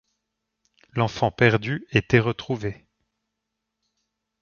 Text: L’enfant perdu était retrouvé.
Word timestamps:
L’enfant 0.93 1.29
perdu 1.29 1.85
était 1.91 2.17
retrouvé. 2.17 2.87